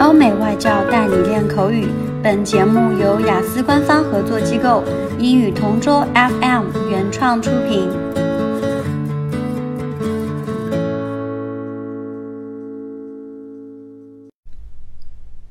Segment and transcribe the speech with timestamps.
[0.00, 1.88] 欧美外教带你练口语。
[2.22, 4.82] 本节目由雅思官方合作机构
[5.18, 8.14] 英语同桌 FM 原创出品。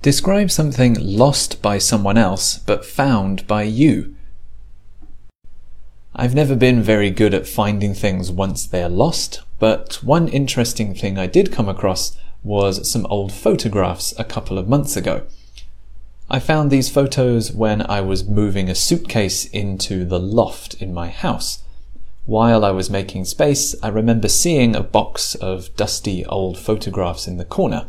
[0.02, 4.15] Describe something lost by someone else but found by you.
[6.15, 11.18] I've never been very good at finding things once they're lost, but one interesting thing
[11.18, 15.26] I did come across was some old photographs a couple of months ago.
[16.30, 21.08] I found these photos when I was moving a suitcase into the loft in my
[21.08, 21.62] house.
[22.26, 27.38] While I was making space, I remember seeing a box of dusty old photographs in
[27.38, 27.86] the corner.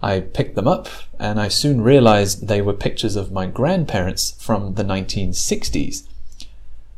[0.00, 0.88] I picked them up
[1.18, 6.06] and I soon realized they were pictures of my grandparents from the 1960s.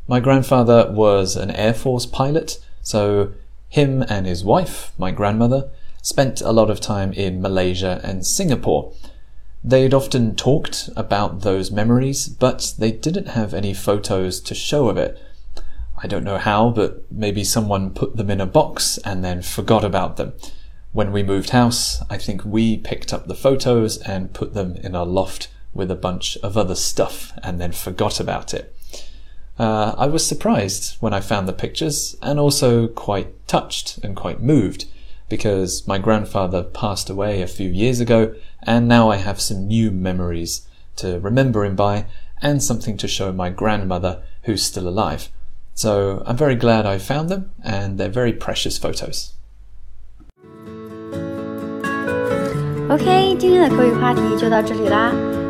[0.07, 3.33] My grandfather was an Air Force pilot, so
[3.69, 5.69] him and his wife, my grandmother,
[6.03, 8.91] spent a lot of time in Malaysia and Singapore.
[9.63, 14.97] They'd often talked about those memories, but they didn't have any photos to show of
[14.97, 15.17] it.
[15.97, 19.85] I don't know how, but maybe someone put them in a box and then forgot
[19.85, 20.33] about them.
[20.91, 24.95] When we moved house, I think we picked up the photos and put them in
[24.95, 28.75] a loft with a bunch of other stuff and then forgot about it.
[29.57, 34.41] Uh, I was surprised when I found the pictures and also quite touched and quite
[34.41, 34.85] moved
[35.32, 39.90] because my grandfather passed away a few years ago and now I have some new
[39.90, 42.06] memories to remember him by
[42.40, 45.28] and something to show my grandmother who's still alive.
[45.74, 49.32] So I'm very glad I found them and they're very precious photos.
[52.90, 55.12] OK，今天的口语话题就到这里啦。